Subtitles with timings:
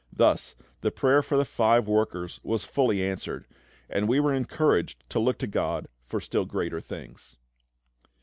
[0.11, 3.45] Thus the prayer for the five workers was fully answered;
[3.87, 7.35] and we were encouraged to look to GOD for still greater things.